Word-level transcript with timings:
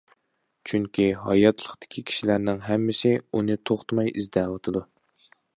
چۈنكى، 0.69 1.05
ھاياتلىقتىكى 1.25 2.03
كىشىلەرنىڭ 2.11 2.65
ھەممىسى 2.71 3.13
ئۇنى 3.21 3.61
توختىماي 3.71 4.13
ئىزدەۋاتىدۇ. 4.17 4.87